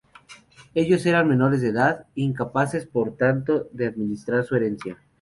Ellos 0.73 1.05
eran 1.05 1.27
menores 1.27 1.61
de 1.61 1.67
edad, 1.67 2.07
incapaces 2.15 2.87
por 2.87 3.15
tanto 3.17 3.67
de 3.71 3.85
administrar 3.85 4.43
su 4.43 4.55
herencia. 4.55 4.97